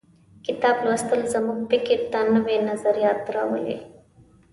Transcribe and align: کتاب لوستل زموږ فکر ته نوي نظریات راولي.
کتاب 0.45 0.75
لوستل 0.85 1.21
زموږ 1.33 1.59
فکر 1.71 1.99
ته 2.11 2.19
نوي 2.35 2.57
نظریات 2.69 3.19
راولي. 3.35 3.77